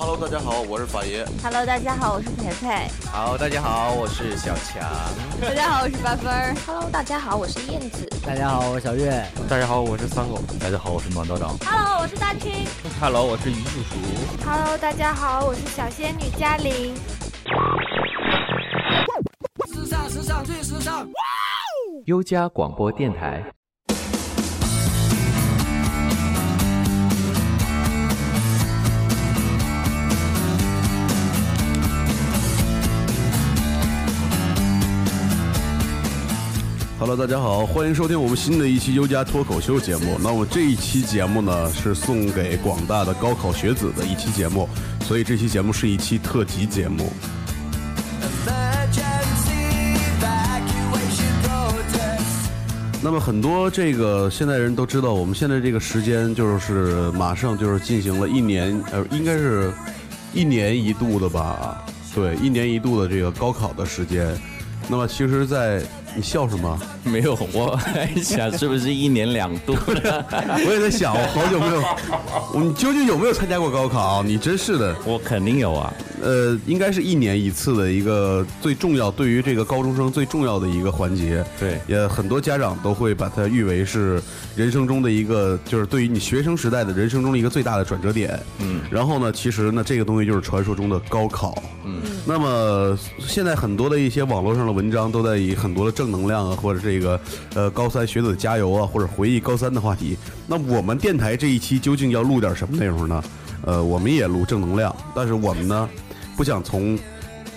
[0.00, 1.26] Hello，大家好，我是法爷。
[1.42, 2.88] Hello，大家好，我是培培。
[3.10, 4.80] 好，大家好，我是小强。
[5.42, 6.54] 大家好，我是八分儿。
[6.64, 8.08] Hello，大家好，我是燕子。
[8.24, 9.26] 大家好，我是小月。
[9.50, 10.38] 大家好，我是三狗。
[10.60, 11.48] 大家好，我是暖道长。
[11.66, 12.64] Hello，我是大青。
[13.00, 13.96] Hello，我是于叔叔。
[14.46, 16.94] Hello，大家好，我是小仙女嘉玲。
[19.66, 21.08] 时尚，时尚，最时尚！
[22.04, 23.42] 优家广播电台。
[37.00, 40.18] Hello，大家好，欢迎收听我们新的一期优家脱口秀节目。
[40.20, 44.68] 那么这一期节目呢，是送给广大的高考学子的一期节目，
[45.02, 47.12] 所以这期节目是一期特辑节目。
[53.00, 59.72] 那么很多这个现在人都知道，我们现在这个时间就是马上就是进行了一年，呃，应该是
[60.34, 61.80] 一年一度的吧？
[62.12, 64.36] 对，一年一度的这个高考的时间。
[64.88, 65.82] 那么其实，在
[66.16, 66.78] 你笑什么？
[67.04, 69.76] 没有，我还想是不是一年两度？
[69.86, 74.22] 我也在想，我好久没有，你究竟有没有参加过高考？
[74.22, 75.92] 你真是的，我肯定有啊。
[76.22, 81.44] 呃，应该是一年一次的一个最重要，对于这个高中生最重要的一个环节。
[81.58, 84.20] 对，也很多家长都会把它誉为是
[84.56, 88.38] 人生中的一个，就是对于你学生时代的人生中的一个最大的转折点。
[88.58, 91.62] 嗯，然后呢，其实呢，这个东西就是传说中的高考。
[91.84, 97.20] 嗯，那么现在很多的一些网络上的文章都在以很多的正能量啊，或者这个
[97.54, 100.16] 呃高三学子加油啊，或者回忆高三的话题。
[100.46, 103.22] 那我们电台这一期究竟要录点什么内容呢？
[103.64, 105.88] 呃，我们也录正能量，但是我们呢，
[106.38, 106.96] 不想从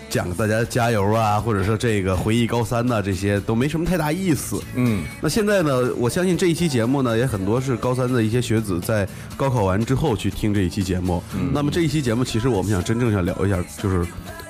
[0.10, 4.60] 讲大家加油啊，或者说这个回忆高三呐、这些都没什么太大意思。
[4.74, 11.22] 嗯，那现在呢，我相信这一期节目呢，也很多是高三的一些学子在高考完之后去听这一期节目。
[11.36, 14.04] 嗯那么这一期节目，其实我们想真正想聊一下，就是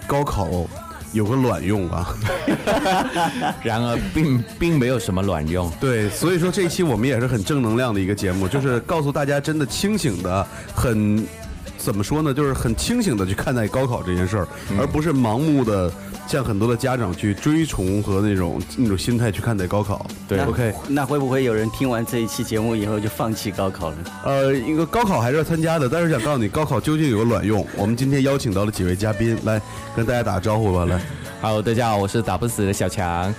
[0.07, 0.47] 高考
[1.11, 2.15] 有个卵用啊。
[3.61, 5.69] 然而并并没有什么卵用。
[5.77, 11.27] 对，所以说这一期我们也是很正能量的一个节目，就是告诉大家真的清醒的很。
[11.81, 12.31] 怎么说呢？
[12.31, 14.47] 就是很清醒的去看待高考这件事儿，
[14.79, 15.91] 而不是盲目的
[16.27, 20.05] 像很多的家长去追崇和那种那种心态去看待高考。
[20.27, 23.97] 对，OK，那会不会有人听完这一期节目以后就放弃高考了？
[24.23, 27.65] 呃，一个高考还是要参加的，但是想告诉你，高考究竟有个卵用。
[27.75, 29.59] 我们今天邀请到了几位嘉宾来
[29.95, 31.01] 跟大家打个招呼吧，来。
[31.41, 33.33] Hello，大家好，我是打不死的小强。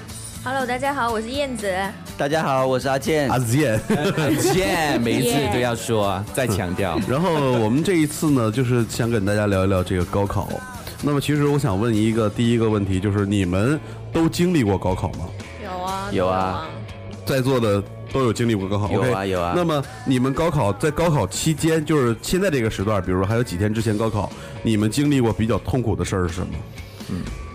[0.44, 1.72] Hello，大家好，我是燕子。
[2.18, 3.28] 大家好，我是阿健。
[3.30, 6.98] 阿健，阿健，每一次都要说啊，再强调。
[7.08, 7.30] 然后
[7.60, 10.48] 我们这一次呢，就是想跟大家聊一聊这个高考。
[11.00, 13.78] 那么其实我想问一个第一个问题，就是你们
[14.12, 15.28] 都经历过高考吗？
[15.62, 16.68] 有啊，有啊，
[17.24, 17.80] 在座的
[18.12, 18.90] 都有经历过高考？
[18.90, 24.28] 有啊有啊那么你们高考在高考期间，就是现在这个时段，比如说还有几天之前高考，
[24.64, 26.54] 你们经历过比较痛苦的事儿是什么？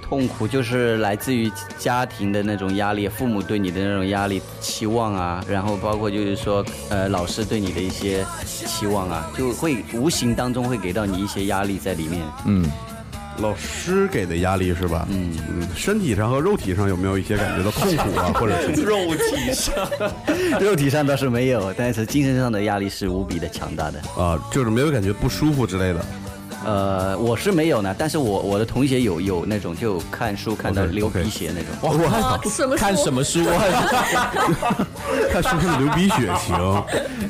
[0.08, 12.22] 痛苦就是来自于家庭的那种压力，父母对你的那种压力、期望啊，然后包括就是说，呃，老师对你的一些期望啊，就会无形当中会给到你一些压力在里面。
[12.46, 12.72] 嗯，
[13.40, 15.06] 老师给的压力是吧？
[15.12, 18.82] 嗯嗯，身体上和肉体上有没有一些感觉到痛苦啊， 或者是？
[18.82, 19.76] 肉体上，
[20.62, 24.00] 肉体上倒是没有，但是精神上的压力是无比的强大的。
[24.18, 26.00] 啊，就是没有感觉不舒服之类的。
[26.66, 32.02] 呃，我是没有呢，但是我我的同学有有那种就看书看到流鼻血那种。
[32.04, 34.88] 哇，啊，什么看什么书啊？
[35.32, 36.84] 看书看流鼻血行，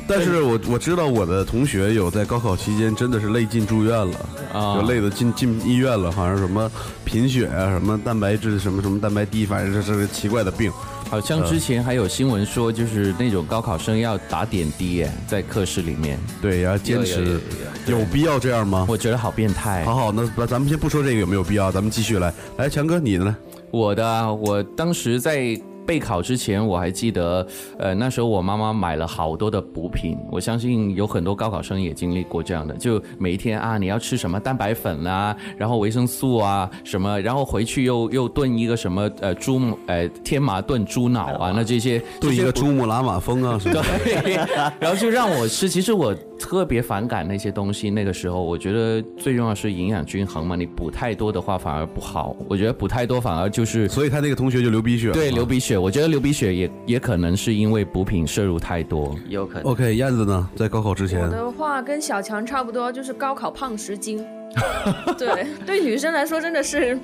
[0.06, 4.18] 但是我我知道我的同学有在高考期间真的是累进住院了，
[4.52, 6.70] 啊就累的进进医院了，好像什么
[7.04, 10.72] 贫血啊，什么蛋白质什么什么蛋白低，反正这是个奇怪的病。
[11.10, 17.40] 好像之前还有新闻说，就是那种高考生要打点滴耶，在课室里面，对，要坚持
[17.86, 18.86] 有，必要这样吗？
[18.88, 19.84] 我觉得好变态。
[19.84, 22.32] 好好，那咱咱们先不说这个有没有必要，咱们继续来。
[22.56, 23.36] 来，强哥，你的呢？
[23.70, 27.46] 我的啊，我当时在备考之前，我还记得，
[27.78, 43.82] 呃，那时候我妈妈买了好多的补品，我相信有很多高考生也经历过这样的，就每一天啊，你要吃什么蛋白粉啊，然后维生素啊什么，然后回去又又炖一个什么呃猪呃天麻炖猪脑啊，那这些炖一个珠穆朗玛峰啊什么的。
[44.04, 44.34] 对，
[44.78, 45.70] 然后就让我吃。
[45.70, 47.90] 其实我特别反感那些东西。
[47.90, 50.54] 那个时候，我觉得最重要是营养均衡嘛。
[50.56, 52.36] 你补太多的话反而不好。
[52.48, 55.12] 我觉得补太多反而就是所以他那个同学就流鼻血了。
[55.14, 55.76] 对流鼻血。
[55.76, 59.14] 我觉得流鼻血也也可能是因为补品摄入太多。
[59.28, 59.70] 有可能。
[59.70, 64.24] OK，燕子呢，在高考之前我，的话跟小强差不多，就是高考胖十斤。
[65.18, 66.98] 对，对女生来说真的是，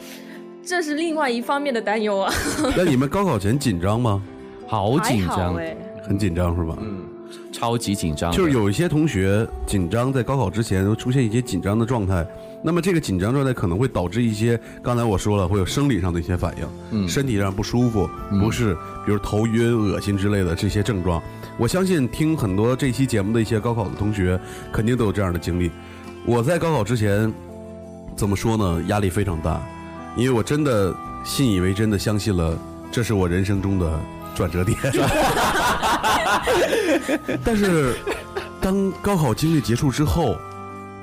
[0.63, 2.33] 这是另外一方面的担忧啊。
[2.77, 4.23] 那你们高考前紧张吗？
[4.67, 6.77] 好紧张，哎，很紧张是吧？
[6.81, 7.03] 嗯，
[7.53, 12.27] 超级紧张，就是有一些同学紧张，在高考之前会出现一些紧张的状态。
[12.67, 18.09] 那么这个紧张状态可能会导致一些，刚才我说了，会有生理上的一些反应，嗯身体上不舒服，
[18.41, 21.23] 不适，比如头晕、恶心之类的这些症状。
[21.59, 24.41] 我相信听很多这期节目的一些高考的同学，
[24.73, 25.71] 肯定都有这样的经历。
[26.25, 27.33] 我在高考之前，
[28.17, 28.83] 怎么说呢？
[28.89, 29.63] 压力非常大，
[30.17, 32.59] 因为我真的信以为真的相信了，
[32.91, 34.01] 这是我人生中的
[34.35, 34.79] 转折点。
[37.45, 37.95] 但是，
[38.61, 40.37] 当高考经历结束之后，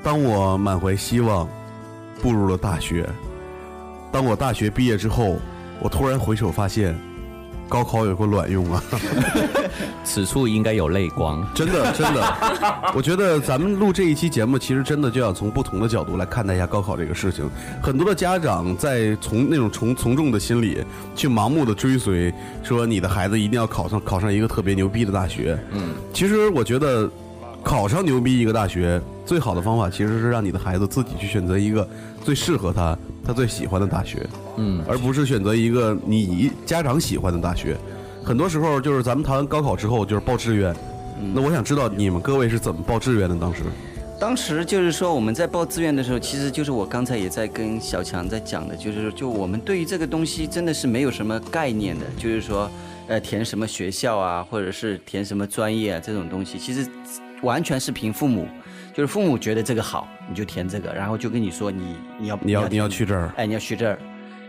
[0.02, 1.48] 当我满怀希望
[2.20, 3.08] 步入了大学，
[4.10, 5.38] 当我大学毕业之后，
[5.80, 6.98] 我突然回首发现，
[7.68, 8.82] 高考有个卵用啊！
[10.04, 11.46] 此处应该有泪光。
[11.54, 17.48] 真的，真的，我觉得咱们录这一期节目，其实真的就要从不同的角度来看待一下高考这个事情。
[17.82, 22.32] 很多的家长在从那种从从众的心理去盲目的追随，
[22.62, 25.58] 说你的孩子一定要考上考上一个特别牛逼的大学。
[25.70, 27.10] 嗯，其实我觉得
[27.62, 29.00] 考上牛逼一个大学，
[29.32, 31.88] 最好的方法其实是让你的孩子自己去选择一个
[32.22, 32.94] 最适合他、
[33.24, 34.28] 他最喜欢的大学。
[34.58, 37.74] 嗯，而不是选择一个你家长喜欢的大学。
[38.22, 40.76] 很多时候就是咱们谈完高考之后就是报志愿，
[41.32, 43.34] 那我想知道你们各位是怎么报志愿的？
[43.36, 43.62] 当时
[44.20, 52.70] 当时就是说我们在报志愿的时候，其实就是我刚才也在跟小强在讲的，就是就我们对于这个东西真的是没有什么概念的，就是说，
[53.08, 56.86] 呃，填什么学校啊，或者是填什么专业啊这种东西，其实
[57.40, 58.46] 完全是凭父母，
[58.92, 63.98] 就是父母觉得这个好，你就填这个，然后就跟你说你你要你要你要去这儿，哎，你要去这儿，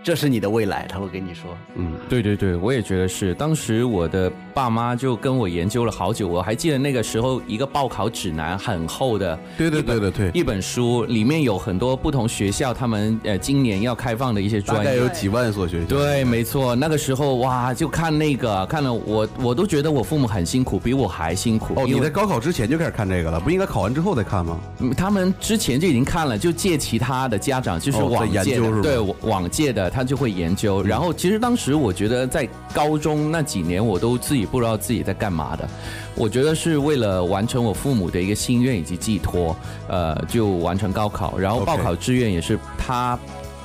[0.04, 1.56] 这是你的未来，他会跟你说。
[1.76, 3.34] 嗯，对对对，我也觉得是。
[3.36, 14.84] 当时我的爸妈就跟我研究了好久，我还记得那个时候一个报考指南很厚的，对对对对对，一本书，里面有很多不同学校他们呃今年要开放的一些专业。
[14.84, 15.88] 大概有几万所学校。
[15.88, 21.76] 对，没错，那个时候哇，就看那个，看了我我都觉得我父母很辛苦，比我还辛苦。
[21.78, 24.60] 哦，你在高考之前就开始看这个了，不应该考完之后再看吗？
[24.80, 30.81] 嗯他们之前就已经看了，就借其他的家长，就是往届对往往届的，他就会研究。
[30.81, 35.69] 然后其实当时我觉得在高中那几年，我都自己不知道自己在干嘛的。
[36.16, 39.56] 我觉得是为了完成我父母的一个心愿以及寄托，
[39.88, 43.18] 呃，就完成高考，然后报考志愿也是他。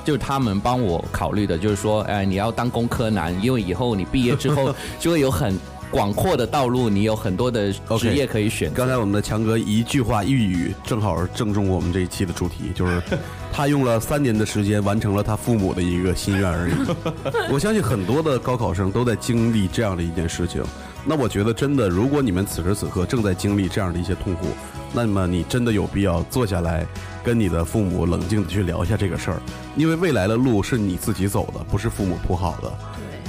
[0.05, 5.55] 就是他们帮我考虑的，就是说，哎，你要当工科男，因为以后你毕业之后 就会有很
[5.91, 8.75] 广阔的道路，你有很多的职业可以选择。
[8.75, 13.01] 刚才我们的强哥一句话一语，正好正中我们这一期的主题，就是
[13.51, 16.73] 他用了三年的时间完成了他父母的一个心愿而已。
[17.51, 20.63] 我相信很多的高考生都在经历这样的一件事情。
[21.05, 24.47] 那我觉得真的，如果你们此时此刻正在经历这样的一些痛苦，
[24.93, 26.85] 那么你真的有必要坐下来
[27.23, 29.41] 跟你的父母冷静的去聊一下这个事儿，
[29.75, 32.71] 因为未来的路是你自己走的，不是父母铺好的。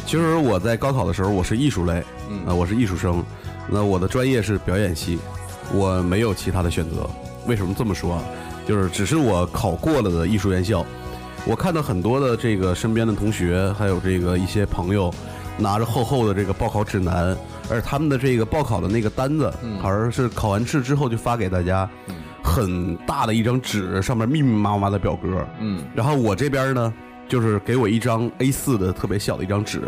[0.04, 3.22] 其实我在高考的时候，我是艺术类，嗯啊、我是艺术生，
[3.68, 5.18] 那我的专业是表演系，
[5.74, 7.10] 我没有其他的选择。
[7.46, 8.22] 为什么这么说啊？
[8.68, 10.86] 就是只是我考过了的艺术院校，
[11.44, 15.12] 我看到很多的这个身边的同学，还有这个一些朋友，
[15.58, 17.36] 拿着厚厚的这个报考指南，
[17.68, 21.88] 而他们的这个报考的那个单子，好像是考完试之后就发给大家，
[22.44, 26.92] 很大的一张纸，上面密密麻麻的表格，嗯，然后我这边呢，
[27.28, 29.82] 就是给我一张 A 4的特别小的一张纸，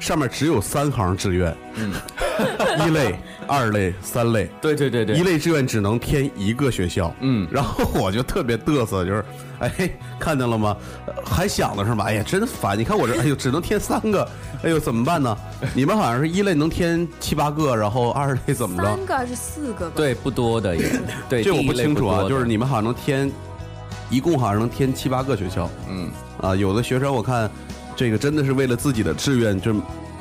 [0.00, 1.92] 上面只有三行志愿，嗯，
[2.86, 9.24] 一类、二类、三类，对对对对，一类志愿只能填一个学校，嗯然后我就特别嘚瑟，就是，
[9.60, 9.70] 哎，
[10.18, 10.76] 看见了吗？
[11.06, 12.04] 呃还想的是吧？
[12.04, 12.78] 哎呀，真烦！
[12.78, 14.28] 你看我这，哎呦，只能填三个，
[14.62, 15.34] 哎呦，怎么办呢？
[15.74, 18.84] 你们好像是一类能填七八个，然后二类怎么着？
[18.84, 19.92] 三个还是四个吧？
[19.96, 20.82] 对，不多的也，
[21.30, 23.30] 对，这我不清楚啊，就是你们好像能填，
[24.10, 25.68] 一共好像能填七八个学校。
[25.88, 26.10] 嗯，
[26.42, 27.50] 啊，有的学生我看，
[27.96, 29.74] 这个真的是为了自己的志愿，就，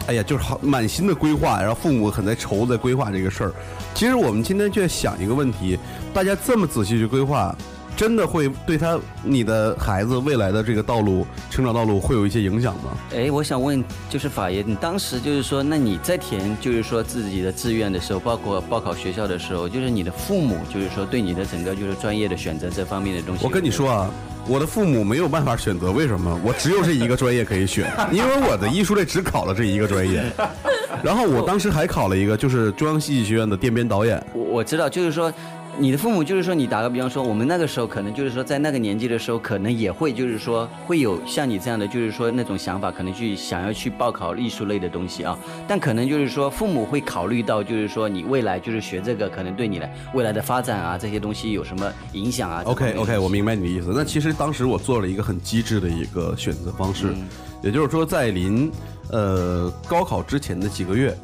[0.08, 3.54] 哎呀，就是好满心的规划，然后父母很在愁在规划这个事儿。
[3.94, 5.78] 其实我们今天就在想一个问题，
[6.14, 7.56] 大家这么仔细去规划，
[8.04, 12.92] 真的会对他你的孩子未来的这个道路成长道路会有一些影响吗？
[13.16, 24.12] 哎，我想问，就是法爷，你当时就是说，那你在填就是说自己的志愿的时候，包括报考学校的时候，就是你的父母就是说对你的整个就是专业的选择这方面的东西，我跟你说啊，
[24.50, 26.38] 我的父母没有办法选择，为什么？
[26.44, 30.22] 我只有这一个专业可以选，因为我的艺术类只考了这一个专业。
[31.02, 34.22] 然后我当时还考了一个，就是中央戏剧学院的电编导演。
[34.34, 35.34] 我我知道，就是说。
[35.80, 45.38] 你的父母就是说，你打个比方说，我们那个时候可能就是说，在那个年纪的时候，可能也会就是说，会有像你这样的，就是说那种想法，可能去想要去报考艺术类的东西啊。
[45.68, 53.92] 但可能就是说，父母会考虑到，就是说你未来就是学这个，可能对你的未来的发展啊，这些东西有什么影响啊 OK OK，我明白你的意思。
[53.96, 57.28] 那其实当时我做了一个很机智的一个选择方式，嗯
[57.64, 58.72] 也就是说，在临
[59.10, 61.18] 呃高考之前的几个月，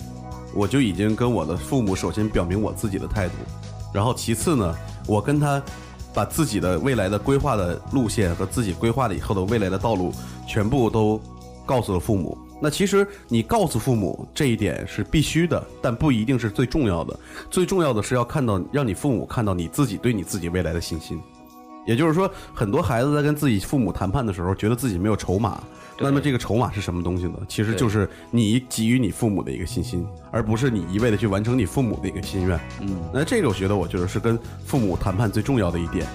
[0.55, 3.33] 我就已经跟我的父母首先表明我自己的态度，
[3.93, 4.75] 然后其次呢，
[5.07, 5.61] 我跟他
[6.13, 10.11] 把自己的未来的规划的路线和自己规划了以后的未来的道路
[10.47, 11.21] 全部都
[11.65, 12.37] 告诉了父母。
[12.61, 17.17] 那其实你告诉父母这一点是必须的，但不一定是最重要的。
[17.49, 21.21] 最重要的是要看到，让你父母看到你自己对你自己未来的信心。
[21.89, 25.59] 也就是说，很多孩子在跟自己父母谈判的时候，觉得自己没有筹码。
[25.99, 27.33] 那么这个筹码是什么东西呢？
[27.47, 32.59] 其实就是你给予你父母的一个信心，而不是你一味的去完成你父母的一个心愿。
[32.79, 36.05] 嗯，那这个我觉得，我觉得是跟父母谈判最重要的一点。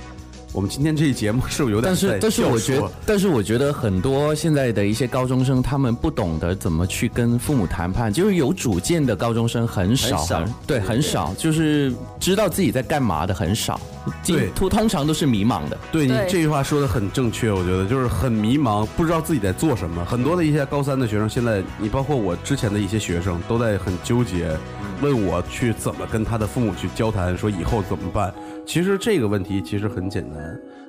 [0.54, 13.80] 我们今天这一节目是不是有点但是但是我觉得，但是我觉得很多现在的一些高中生，他们不懂得怎么去跟父母谈判，就是有主见的高中生很少，很少对，很少，就是知道自己在干嘛的很少，
[14.24, 15.76] 对通通常都是迷茫的。
[15.90, 20.04] 对你对这句话说的很正确，我觉得就是很迷茫，不知道自己在做什么。
[20.04, 24.56] 很多的一些高三的学生，现在你包括我之前的一些学生，都在很纠结，
[25.02, 28.32] 问我去怎么跟他的父母去交谈，说以后怎么办。
[28.66, 30.42] 其实这个问题其实很简单，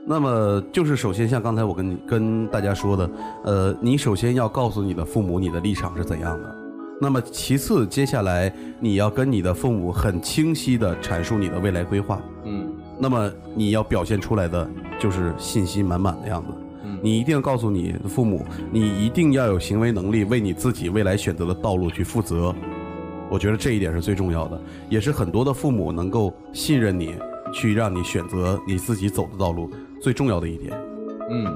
[0.06, 3.10] 那么就是首先像刚才我跟你跟大家说的，
[3.44, 6.56] 呃，你首先要告诉你的父母你的立场是怎样的。
[7.02, 12.22] 那么其次，接下来你要跟你的父母很清晰的阐述你的未来规划。
[12.46, 14.70] 嗯，那么你要表现出来的
[15.00, 16.48] 就是信心满满的样子。
[16.84, 22.56] 嗯你一定要告诉你的父母，你一定要有行为能力，为你自己未来选择的道路去负责。
[23.30, 27.16] 我觉得这一点是最重要的，也是很多的父母能够信任你，
[27.56, 29.72] 去让你选择你自己走的道路
[30.02, 30.72] 最重要的一点。
[31.32, 31.56] 嗯，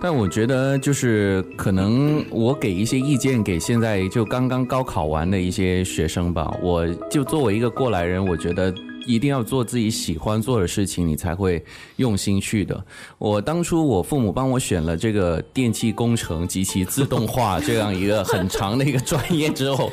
[0.00, 8.74] 但我觉得就是可能我给一些意见给现在就刚刚高考完的一些学生吧，我就作为一个过来人，我觉得。
[9.08, 11.64] 一定要做自己喜欢做的事情，你才会
[11.94, 12.84] 用心去的。
[13.18, 19.92] 我当初我父母帮我选了这个电气工程及其自动化这样一个很长的一个专业之后，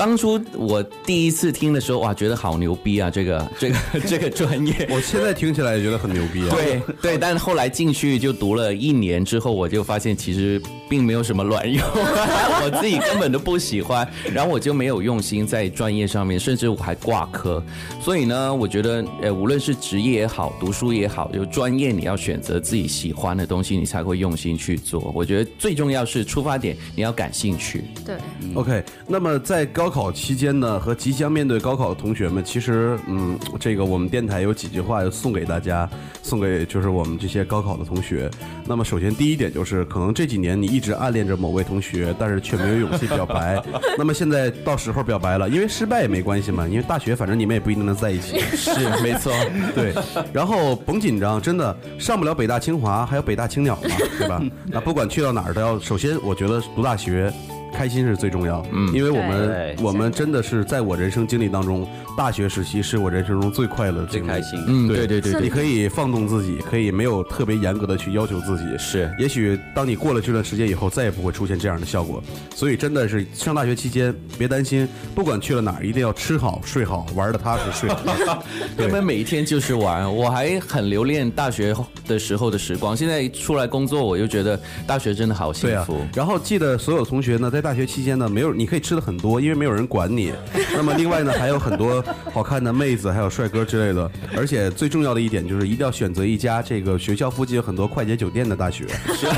[0.00, 3.10] 当初我第一次听的时候，哇，觉得好牛逼啊！
[3.10, 3.76] 这个这个
[4.06, 6.56] 这个专业， 我现在听起来也觉得很牛逼啊。
[6.56, 10.58] 对对，但是后来进去就读了一年之后，我就发现其实
[10.90, 17.62] 并没有什么卵用， 我自己根本都不喜欢，然后我就没有用心在专业上面，甚至我还挂科。
[18.00, 25.12] 所以呢，我觉得呃，无论是职业也好，读书也好，就专业你要选择自己喜欢的东西，你才会用心去做。
[25.14, 27.84] 我觉得最重要是出发点你要感兴趣。
[28.04, 28.16] 对
[28.54, 35.88] ，OK，那么在高考期间呢，和即将面对高考的同学们，其实，嗯，这个我们电台有几句话要送给大家，
[36.22, 38.28] 送给就是我们这些高考的同学。
[38.66, 43.62] 那么，首先第一点就是，可能这几年你一直暗恋着某位同学，但是却没有勇气表白。
[43.98, 48.40] 那么现在到时候表白了，因为失败也没关系嘛，因为大学反正你们也不一定能在一起。
[48.56, 48.72] 是，
[49.02, 49.32] 没错。
[49.74, 49.94] 对，
[50.32, 54.42] 然后甭紧张，真的上不了北大清华，还有北大青鸟嘛， 对吧？
[54.66, 57.32] 那不管去到哪儿都要，首先我觉得读大学。
[57.72, 61.86] 开心是最重要，嗯，因为我们我们真的是在我人生经历当中，
[62.20, 64.62] 大学时期是我人生中最快乐的经历，最开心。
[64.66, 68.64] 嗯，对对对你可以放纵自己，可以没有特别严格的去要求自己。
[68.76, 72.22] 是也许当你过了这段时间以后，再也不会出现这样的效果。
[72.54, 78.44] 所以真的是上大学期间别担心，不管去了哪儿，一定要吃好、睡好，玩的踏实，睡好。
[78.76, 81.74] 根本每一天就是玩，我还很留恋大学
[82.06, 82.94] 的时候的时光。
[82.94, 90.34] 现在出来工作，我就觉得大学真的好幸福。，然后记得所有同学呢，在大学期间呢，没有你可以吃的很多，因为没有人管你。
[90.76, 94.10] 那么另外呢，还有很多 好看的妹子，还有帅哥之类的。
[94.36, 98.86] 而且最重要的一点就是，一定要选择一家这个学校附近有很多快捷酒店的大学。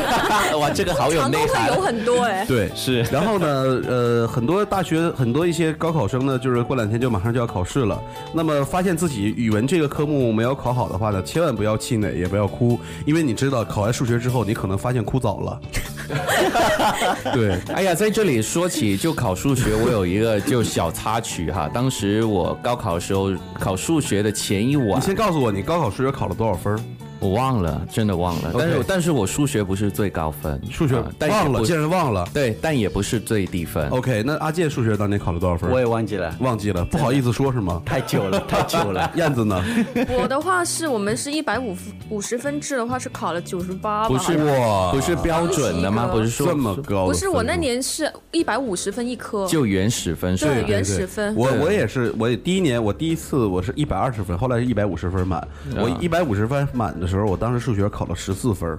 [0.58, 1.72] 哇，这个好有内涵。
[1.74, 3.46] 有很多哎、 对，是然后呢，
[3.88, 8.00] 呃，很多大学很多一些高考生呢，就是过两天就马上就要考试了。
[8.32, 15.60] 那么发现自己语文这个科目没有考好的话呢，千万不要气馁，也不要哭，因为你知道考完数学之后，你可能发现哭早了。
[17.32, 21.70] 对，哎呀，在这里说起就考数学，我有一个就小插曲哈。
[21.72, 26.78] 当时我高考的时候考数学的前一晚你，先告诉我，你高考数学考了多少分？
[27.22, 28.50] 我忘了，真的忘了。
[28.58, 32.28] 但是 OK 但是我数学不是最高分，数学啊但也忘了，不竟然忘了。
[32.34, 33.88] 对，但也不是最低分。
[33.90, 35.70] OK，那阿健数学当年考了多少分？
[35.70, 37.80] 我也忘记了，忘记了，不好意思说是吗？
[37.86, 39.10] 太久了， 太久了。
[39.14, 39.64] 燕子呢？
[40.18, 41.76] 我的话是我们是一百五
[42.08, 46.08] 五十分制的话是考了九十八吧，不是好像哇不是标准的吗？
[46.12, 47.06] 不是说这么高的分数？
[47.06, 50.46] 不是我那年是一百五十分一科，就原始分数。
[50.46, 55.38] 对对原始分我我也是，我也第一年我第一次我是一百二十分，后来是一百五十分满。
[55.40, 58.78] 啊我一百五十分满的时时候，我当时数学考了十四分儿，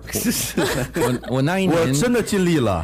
[1.30, 2.84] 我我那一年我年真的尽力了。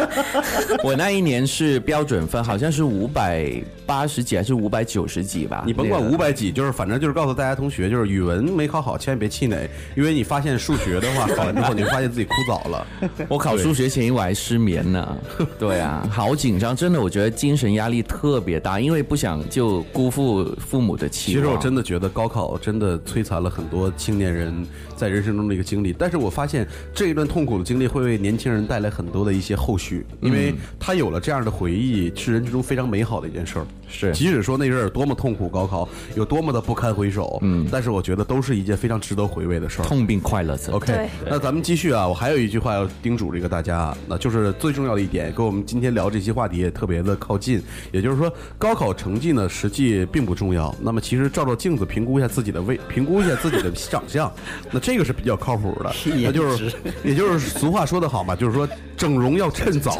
[0.84, 3.50] 我那一年是标准分，好像是五百
[3.86, 5.62] 八十几还是五百九十几吧？
[5.66, 12.86] 你甭管五百几，就是反正就是告诉大家同学，就是语文没考好，千万别气馁，因为你发现数学的话，考完之后你就发现自己枯燥了。
[13.28, 15.16] 我考数学前一晚还失眠呢。
[15.58, 21.42] 对啊，好紧张，真的，我觉得精神压力特别大，因为不想就辜负父母的期望。
[21.42, 24.65] 其实我真的觉得高考真的摧残了很多青年人
[24.96, 33.66] 在人生中的一个经历，但是我发现这一段痛苦的经历会为年轻人带来很多的一些后续，因为他有了这样的回忆，是人生中非常美好的一件事儿。
[33.88, 39.84] 是即使说那阵儿有多么痛苦，高考有多么的不堪回首，嗯，但是我觉得都是一件非常值得回味的事儿。
[39.84, 40.72] 痛并快乐着。
[40.72, 42.06] OK，那咱们继续啊！
[42.06, 47.62] 我还有一句话要叮嘱这个大家啊，那就是最重要的一点，跟我们今天聊这些话题也特别的靠近。
[47.92, 50.74] 也就是说，高考成绩呢，实际并不重要。
[50.80, 54.30] 那么，其实照照镜子，评估一下自己的位， 评估一下自己的长相，
[54.70, 55.92] 那这个是比较靠谱的。
[56.22, 56.72] 那就是，
[57.04, 59.98] 也就是俗话说得好嘛，就是说整容要趁早。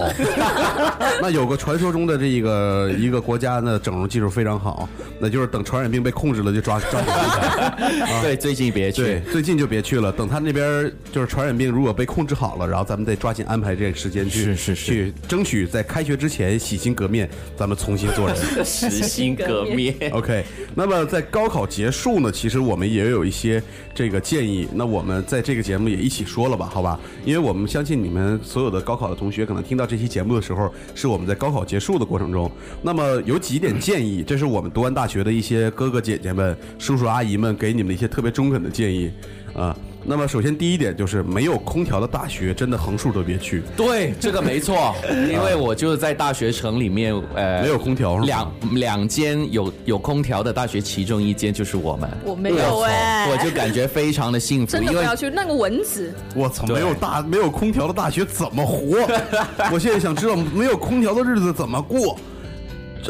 [1.21, 8.23] 那有个传说中的这个一个国家呢，整容技术非常好，那就是等传染病被控制了，就抓 抓紧安排。
[8.23, 10.13] 对，最近别去对。，最近就别去了。
[10.13, 18.65] 等他那边就是传染病如果被控制好了，然后咱们再抓紧安排这个时间去，是是是去争取在开学之前洗心革面，咱们重新做人。
[18.65, 19.95] 洗心革面。
[20.13, 23.63] OK，那么在高考结束呢，其实我们也有一些
[23.95, 24.69] 这个建议。
[24.75, 26.99] 那我们在这个节目也一起说了吧，好吧？
[27.25, 32.51] 因为我们相信你们所有的高考的同学，可能听到这期节目的时候，是我们在高考结束的过程中。
[32.83, 39.11] 那么有几点建议，这是我们读完大学的一些哥哥姐姐们、叔叔阿姨们给你们的一些特别中肯的建议
[39.55, 39.77] 啊。
[40.09, 43.61] 那么首先第一点就是没有空调的大学，真的横竖都别去。
[43.77, 52.09] 对，这个没错，因为我就是在大学城里面，呃，没有空调两两间有有空调的大学，其中一间就是我们。
[52.25, 58.99] 我没有哎，我就感觉非常的幸福，真的要去那个蚊子，我操，没有大没有空调的大学怎么活？
[59.75, 62.17] 我现在想知道没有空调的日子怎么过。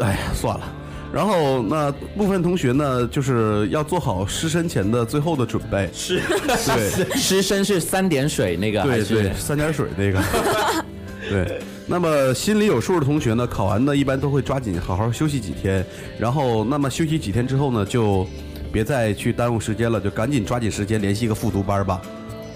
[0.01, 0.73] 哎呀，算了。
[1.13, 5.89] 然后那部分同学呢，就是要做好失身前的最后的准备。
[5.93, 6.21] 是，
[6.67, 10.21] 对失身是三点水那个对对，三点水那个。
[11.29, 15.85] 对，那么心里有数的同学呢，考完呢一般都会抓紧好好休息几天，
[16.19, 18.27] 然后那么休息几天之后呢，就
[18.71, 22.01] 别再去耽误时间了，就赶紧抓紧时间联系一个复读班吧。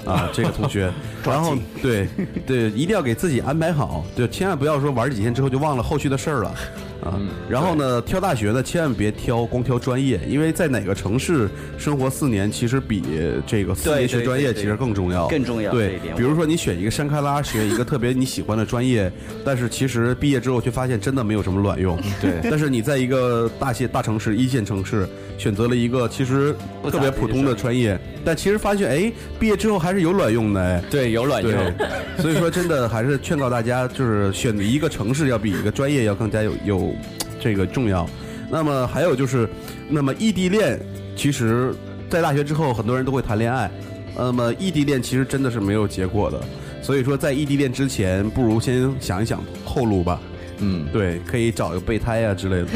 [0.06, 0.92] 啊， 这个同学，
[1.24, 2.08] 然后对
[2.46, 6.56] 对，一定要给自己安排好，就千万不要说玩几天之后就忘了后续的事儿了。
[7.04, 13.02] 啊，然后呢，挑大学呢，千万别挑光挑专业，因为在哪个城市生活四年，其实比
[13.48, 19.12] 这个四年学专业其实更重要，更重要对比如说你选一个山开拉，学一个特别你喜欢的专业，
[19.44, 21.98] 但是其实毕业之后却发现真的没有什么卵用。
[22.22, 22.40] 对。
[22.44, 26.56] 但是你在一个大些大城市、一线城市选择了一个其实
[26.92, 30.62] 特别普通的专业，但其实发现哎，毕业之后还是有卵用的。
[30.62, 30.84] 哎。
[30.92, 31.52] 对有卵对。
[31.52, 31.74] 用。，
[32.20, 36.91] 所以说真的还是劝告大家，就是选择一个城市要比一个专业要更加有有
[37.40, 38.08] 这个重要。
[38.50, 39.48] 那么还有就是，
[39.90, 40.80] 那么异地恋，
[41.16, 41.74] 其实
[42.10, 43.72] 在大学之后很多人都会谈恋爱，
[44.16, 46.42] 那么异地恋其实真的是没有结果的。
[46.82, 50.20] 所以说，在异地恋之前，不如先想一想后路吧。
[50.58, 52.68] 嗯，对，可以找个备胎啊、之类的。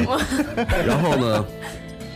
[0.87, 1.45] 然后呢，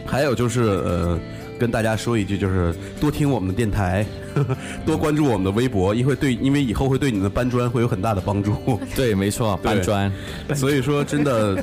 [0.05, 1.19] 还有就是呃，
[1.59, 4.05] 跟大家说一句，就是多听我们的电台，
[4.85, 8.55] 多关注我们的微博，因为对，因为以后会对你们的搬砖会有很大的帮助。
[8.95, 10.11] 对，没错，搬砖。
[10.55, 11.61] 所以说，真的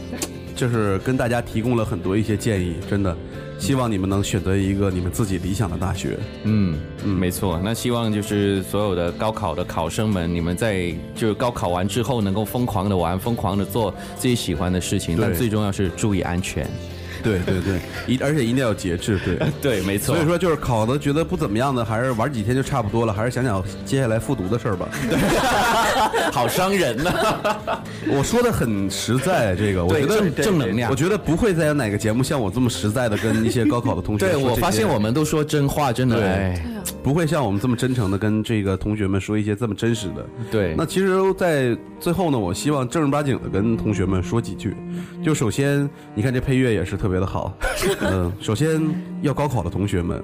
[0.54, 3.16] 就是跟大家提供了很多一些建议，真的
[3.58, 6.18] 希望你们能选择一个你们自己理想的大学。
[6.44, 7.58] 嗯嗯，没错。
[7.64, 16.68] 那希望就是所有的高考的考生们，你们在就是高考完之后能够疯狂的玩，疯狂的做自己喜欢的事情，对但最重要是注意安全。
[17.24, 19.18] 对对对，一而且一定要节制。
[19.24, 19.38] 对。
[19.60, 24.88] 对，没错所以说，就是考的觉得不怎么样的，还是玩几天就差不多了，还是想想接下来复读的事儿吧。
[26.32, 27.12] 好伤人呐、
[28.08, 34.36] 我说的很实在，这个我觉得正正能量我觉得不会再有哪个节目像我这么实在的跟一些高考的同学 对。
[34.36, 36.54] 我发现我们都说真话，真的。
[37.02, 40.26] 不会像我们这么真诚的跟这个同学们说一些这么真实的。
[40.50, 44.76] 对，那其实，在最后呢，我希望正儿八经的跟同学们说几句。
[45.22, 47.56] 就首先，你看这配乐也是特别的好。
[48.00, 48.80] 嗯，首先
[49.22, 50.22] 要高考的同学们，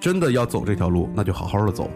[0.00, 1.90] 真的要走这条路，那就好好的走，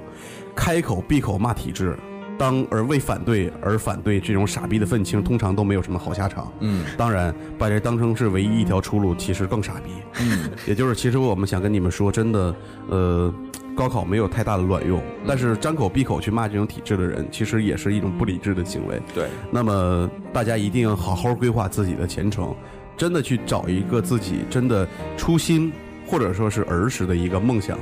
[0.55, 1.97] 开口闭口骂体制。
[2.43, 6.53] 当而为反对而反对这种傻逼的愤青，通常都没有什么好下场。
[6.59, 9.93] 嗯，当然，把这当成是唯一一条出路，其实更傻逼。
[10.21, 12.53] 嗯， 也就是其实我们想跟你们说，真的，
[12.89, 13.33] 呃，
[13.77, 19.01] 高考没有太大的卵用，但是张口闭口去骂这种体制的人，其实也是一种不理智的行为。
[19.15, 22.53] 对，那么大家一定要好好规划自己的前程，
[22.97, 24.85] 真的去找一个自己真的
[25.17, 25.73] 初心
[26.09, 27.79] 或者说是儿时的一个梦想，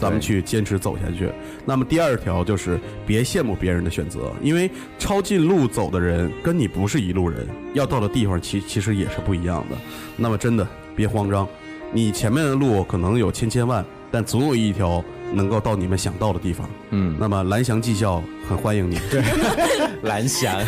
[0.00, 1.28] 咱们去坚持走下去。
[1.64, 9.76] 那么第二条就是别羡慕别人的选择，因为抄近路走的人跟你不是一路人，要到的地方其其实也是不一样的。
[10.16, 11.46] 那么真的别慌张，
[11.92, 16.68] 你前面的路可能有千千万，但总有一条能够到你们想到的地方。
[16.90, 18.98] 嗯，那么蓝翔技校很欢迎你。
[19.10, 19.22] 对
[20.02, 20.58] 蓝翔，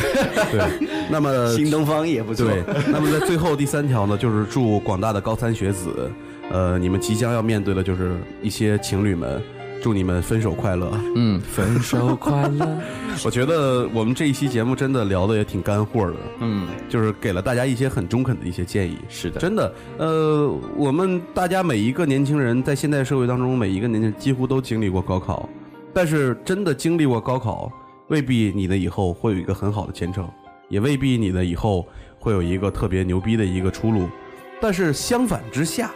[0.51, 2.47] 对，那么新东方也不错。
[2.47, 6.11] 对，那么在最后第三条呢，就是祝广大的高三学子，
[6.51, 9.41] 呃，你们即将要面对的就是一些情侣们，
[9.83, 10.93] 祝你们分手快乐。
[11.17, 12.79] 嗯， 分手快乐。
[13.25, 18.99] 我觉得我们这一期节目真的聊的也挺干货的，嗯，就是给了大家一些很中肯的一些建议。
[19.09, 25.49] 是的，真的，呃，我们大家每一个年轻人在现代社会当中，每一个年轻人几乎都经历过高考，
[25.93, 27.71] 但是真的经历过高考，
[28.09, 30.27] 未必你的以后会有一个很好的前程，
[30.71, 31.87] 也未必你的以后
[32.19, 34.09] 会有一个特别牛逼的一个出路。
[34.59, 35.91] 但是相反之下，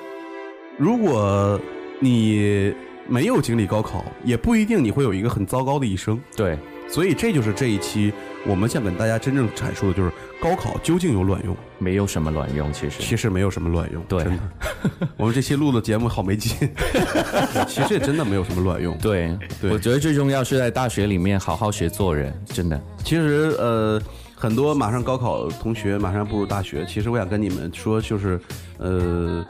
[0.79, 1.61] 如果
[2.01, 2.75] 你
[3.09, 6.21] 没有经历高考，也不一定你会有一个很糟糕的一生。
[6.37, 6.59] 对，
[6.89, 8.13] 所以这就是这一期
[8.47, 10.11] 我们想跟大家真正阐述的，就是
[10.41, 11.57] 高考究竟有卵用？
[11.79, 12.97] 没有什么卵用，其实。
[13.01, 14.43] 其实没有什么卵用，对真的。
[15.17, 16.69] 我们这期录的节目好没劲，
[17.69, 18.97] 其实也真的没有什么卵用。
[18.99, 22.79] 对，对我觉得最重要是在大学里面好好学做人，真的。
[23.05, 24.03] 其实呃，
[24.35, 28.39] 很多马上高考同学马上步入大学，其实我想跟你们说，就是
[28.79, 29.47] 呃，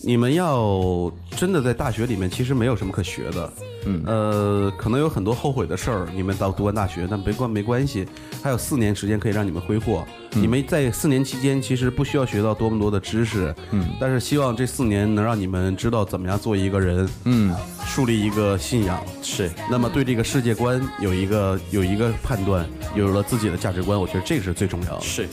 [0.00, 3.52] 你们要真的在大学里面，其实没有什么可学的。
[3.86, 8.06] 嗯呃，可能有很多后悔的事儿，你们到读完大学，但没关没关系，
[8.42, 10.04] 还有四年时间可以让你们挥霍。
[10.32, 17.54] 你们在四年期间，其实不需要学到多么多的知识，嗯但是希望这四年能让你们知道怎么样做一个人，嗯，
[17.86, 25.00] 树立一个信仰，是，那么对这个世界观有一个有一个判断，有了自己的价值观，我觉得这个是最重要的。
[25.00, 25.26] 是。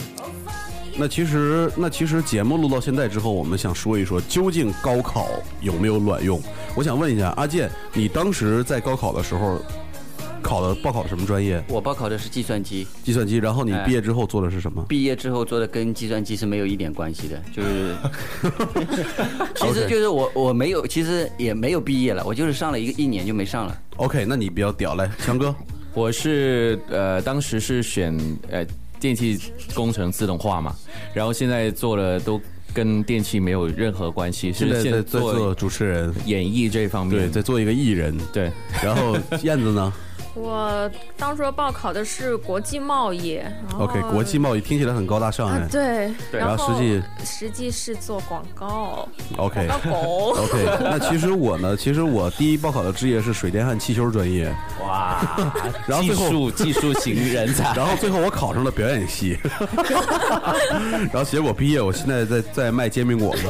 [0.97, 5.27] 那其实，那其实节目录到现在之后，我们想说一说，究竟高考
[5.62, 6.41] 有没有卵用？
[6.75, 9.60] 我想问一下阿健，你当时在高考的时候
[10.41, 11.62] 考的报考的什么专业？
[11.67, 13.38] 我报考的是计算机，计算机。
[13.38, 14.86] 然后你哎毕业之后做的是什么？
[14.88, 17.95] 毕业之后做的跟计算机是没有一点关系的，就是，
[19.55, 23.77] 其实就是我我没有，其实也没有毕业了，我就是上了一个一年就没上了。
[23.97, 25.53] OK，那你比较屌，来，强哥。
[25.93, 28.17] 我是呃，当时是选
[28.49, 28.65] 呃
[29.06, 29.39] 电气
[29.76, 30.76] 工程自动化嘛，
[31.13, 32.41] 然后现在做了都
[32.74, 37.32] 跟电器没有任何关系，是现在做做主持人，演艺这方面对，面。
[37.32, 38.18] 在做一个艺人。
[38.34, 38.52] 对，
[38.84, 39.94] 然后燕子呢
[40.36, 43.39] 我当初报考的是国际贸易
[43.80, 45.60] ？OK，国际贸易听起来很高大上哎。
[45.60, 50.36] 啊对，然后后实际实际是做广告，OK 广告狗。
[50.43, 55.43] OK，那其实我呢，其实我第一报考的职业是水电焊汽修专业，哇，技
[55.88, 59.39] 然后最后术技术型人才， 然后最后我考上了表演系，
[61.12, 63.43] 然后结果毕业，我现在在在卖煎饼果子。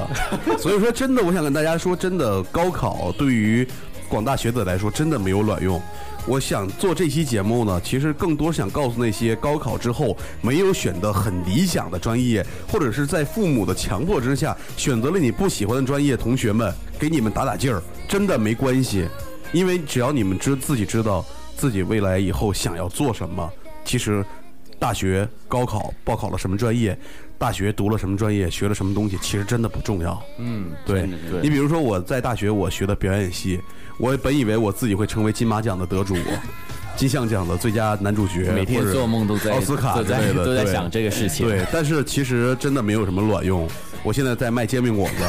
[0.60, 3.67] 所以说，真的，我想跟大家说，真的，高考对于
[4.08, 5.82] 广大学子来说，真的没有卵用。
[6.27, 19.07] 我想做这期节目呢，其实更多想告诉那些高考之后没有选的很理想的专业，或者是在父母的强迫之下选择了你不喜欢的专业，同学们给你们打打劲儿，真的没关系，
[19.51, 21.23] 因为只要你们知自己知道
[21.55, 23.47] 自己未来以后想要做什么，
[23.83, 24.25] 其实
[24.79, 26.97] 大学高考报考了什么专业，
[27.38, 30.21] 大学读了什么专业，学了什么东西，其实真的不重要。
[30.39, 33.60] 嗯，对真的真的你比如说我在大学我学的表演系，
[33.98, 36.15] 我本以为我自己会成为金马奖的得主，
[36.95, 41.48] 金像奖的最佳男主角，每天做梦都在奥斯卡都在之类的对都在想这个事情。
[41.48, 43.67] 对，但是其实真的没有什么卵用。
[44.02, 45.24] 我现在在卖煎饼果子，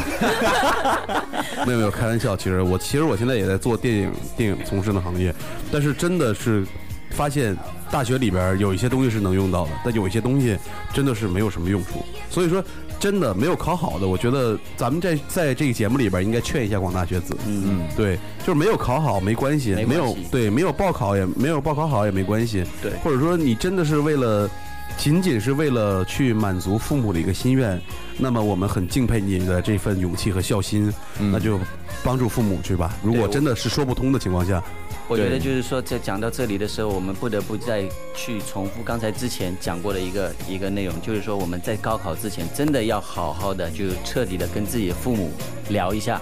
[1.66, 2.36] 没有没有开玩笑。
[2.36, 5.34] 其实我其实我现在也在做电影电影从事的行业，
[5.72, 6.62] 但是真的是
[7.10, 7.56] 发现
[7.90, 10.56] 大学里边有一些东西是能用到的，但有一些东西
[10.92, 12.04] 真的是没有什么用处。
[12.30, 12.62] 所以说，
[12.98, 17.36] 真的没有考好的，我觉得咱们在在这个节目里边应该劝一下广大学子。
[17.46, 24.48] 嗯嗯，对，就是没有考好没关系，没有对没有报考也没有报考好也没关系，对或者说你真的是为了。
[24.96, 27.78] 仅仅是为了去满足父母的一个心愿，
[28.16, 31.60] 那么我们很敬佩你的这份勇气和孝心，嗯那就
[32.02, 32.94] 帮助父母去吧。
[33.02, 34.62] 如果真的是说不通的情况下，
[35.08, 45.30] 我觉得就是说，在讲到这里的时候，我们不得不再去重复刚才之前讲过的一个一个内容，就是说我们在高考之前真的要好好的，就彻底的跟自己的父母
[45.68, 46.20] 聊一下，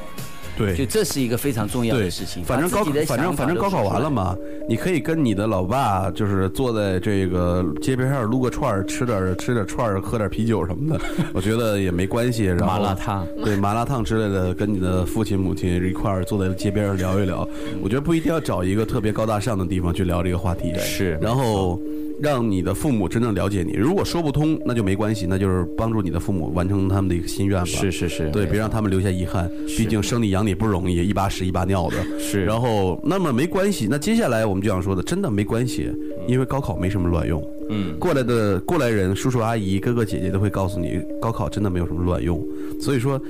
[0.56, 2.42] 对，就这是一个非常重要的事情。
[2.44, 4.36] 反正高反正反正高考完了嘛，
[4.68, 11.00] 你可以跟你的老爸就是坐在这个街边上撸个串儿，吃点儿吃点儿串儿，喝点儿啤酒什么的，
[11.34, 12.44] 我觉得也没关系。
[12.44, 17.46] 然后麻辣烫，对麻辣烫之类的，跟你的父亲母亲一块儿坐在街边上聊一聊。
[17.82, 20.72] 我觉得不一定要找一个特别高大上的地方去聊这个话题。
[20.78, 21.80] 是然后
[22.24, 23.74] 让你的父母真正了解你。
[23.74, 27.66] 如果说不通，那就没关系，那就是帮助你的父母完成他们的一个心愿吧。
[27.66, 29.46] 是是是，对，别让他们留下遗憾。
[29.76, 31.96] 毕竟生你养你不容易，一把屎一把尿的。
[32.18, 33.86] 是然后，那么没关系。
[33.90, 35.92] 那接下来我们就想说的，真的没关系，
[36.26, 37.46] 因为高考没什么卵用。
[37.68, 42.42] 嗯，过来的过来人，叔叔阿姨、哥哥姐姐都会告诉你，高考真的没有什么卵用。
[42.80, 43.20] 所以说，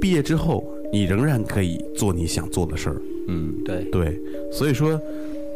[0.00, 2.96] 毕业之后你仍然可以做你想做的事儿。
[3.26, 4.18] 嗯对，对，
[4.50, 4.98] 所以说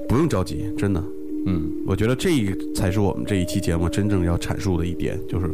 [0.06, 1.02] 不用着急，真的。
[1.46, 2.30] 嗯，我觉得这
[2.74, 5.50] 才是我们这一期节目真正要阐述的一点，就是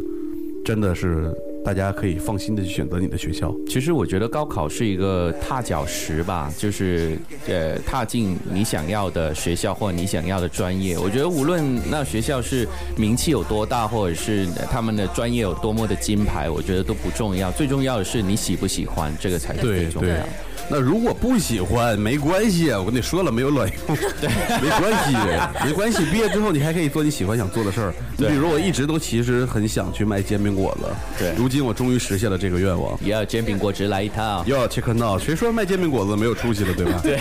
[0.65, 3.55] 真的是大家可以放心的去选择你的学校。
[3.67, 10.99] 其实我觉得高考是一个踏脚石吧，就是呃踏进你想要的学校或者你想要的专业。
[10.99, 20.29] 我觉得无论那学校是名气有多大，或者是他们的专业有多么的金牌，我觉得都不重要，最重要的是你喜不喜欢，这个才是最重要的。
[20.71, 24.29] 那如果不喜欢没关系，我跟你说了没有卵用， 对，
[24.61, 25.17] 没关系，
[25.65, 26.05] 没关系。
[26.11, 27.95] 毕业之后你还可以做你喜欢想做的事儿。
[28.17, 32.99] 你比如我一直都其实很想去卖煎饼果子，对如今我终于实现了这个愿望。
[33.03, 34.45] 也要煎饼果子来一套。
[34.47, 37.01] 要 check now，谁说卖煎饼果子没有出息了，对吧？
[37.03, 37.19] 对，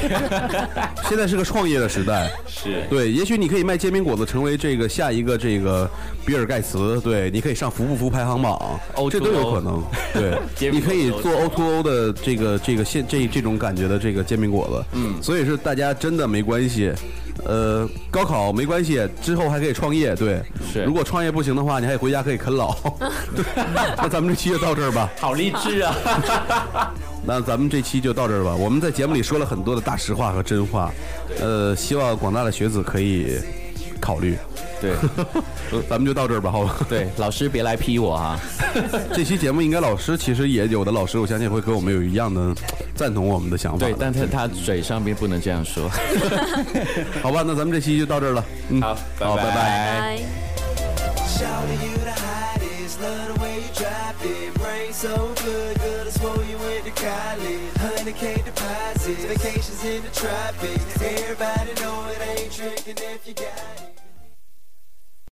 [1.08, 5.90] 现在是个创业的时代，是对，也许你可以卖煎饼果子，成为这个下一个这个
[6.26, 9.84] 比尔盖茨，对，你可以上福布夫排行榜 O2O，这都有可能。
[10.14, 16.92] 对，你可以做 O to O 的这个这个现这这种感觉的这个煎饼果子，嗯，所以是大家真的没关系。
[17.46, 20.16] 呃，高考没关系，之后还可以创业。
[20.16, 20.42] 对，
[20.74, 22.74] 是如果创业不行的话，你还回家可以啃老。
[23.36, 23.46] 对
[23.96, 25.08] 那咱们这期就到这儿吧。
[25.20, 25.96] 好励志啊！
[27.24, 28.56] 那咱们这期就到这儿吧。
[28.56, 30.92] 我们在节目里说了很多的大实话和真话，
[31.40, 33.38] 呃，希望广大的学子可以
[34.02, 34.36] 考虑。
[34.80, 34.92] 对
[35.72, 36.76] 呃咱们就到这儿吧，好吧？
[36.88, 38.40] 对，老师别来批我哈。
[39.14, 42.54] 这期节目应该老师其实也有的老师，我相信会跟我们有一样的
[42.96, 43.92] 赞同我们的想法的。
[43.92, 45.90] 对，但是他嘴上边不能这样说。
[47.22, 48.46] 好吧，那咱们这期就到这儿了。
[48.70, 49.52] 嗯，好好，拜拜。
[49.56, 50.20] 拜。
[51.28, 51.68] Shout